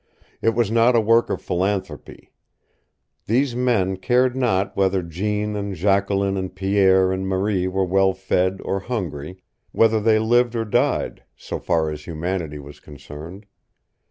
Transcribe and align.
It 0.41 0.55
was 0.55 0.71
not 0.71 0.95
a 0.95 0.99
work 0.99 1.29
of 1.29 1.43
philanthropy. 1.43 2.31
These 3.27 3.55
men 3.55 3.97
cared 3.97 4.35
not 4.35 4.75
whether 4.75 5.03
Jean 5.03 5.55
and 5.55 5.75
Jacqueline 5.75 6.37
and 6.37 6.55
Pierre 6.55 7.11
and 7.11 7.27
Marie 7.27 7.67
were 7.67 7.85
well 7.85 8.11
fed 8.13 8.61
or 8.65 8.79
hungry, 8.79 9.43
whether 9.73 9.99
they 9.99 10.17
lived 10.17 10.55
or 10.55 10.65
died, 10.65 11.21
so 11.37 11.59
far 11.59 11.91
as 11.91 12.07
humanity 12.07 12.57
was 12.57 12.79
concerned. 12.79 13.45